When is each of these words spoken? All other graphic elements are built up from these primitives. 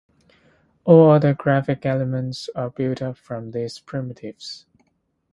All 0.83 1.11
other 1.11 1.35
graphic 1.35 1.85
elements 1.85 2.49
are 2.55 2.71
built 2.71 3.03
up 3.03 3.17
from 3.17 3.51
these 3.51 3.77
primitives. 3.77 4.65